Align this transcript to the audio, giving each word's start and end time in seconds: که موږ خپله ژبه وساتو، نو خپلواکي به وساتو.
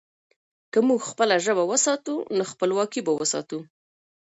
که 0.71 0.79
موږ 0.87 1.01
خپله 1.11 1.35
ژبه 1.45 1.63
وساتو، 1.71 2.13
نو 2.35 2.43
خپلواکي 2.51 3.01
به 3.05 3.11
وساتو. 3.19 3.59